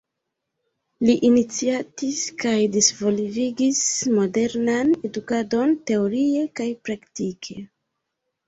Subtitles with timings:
[1.07, 3.83] Li iniciatis kaj disvolvis
[4.17, 7.61] modernan edukadon teorie kaj praktike.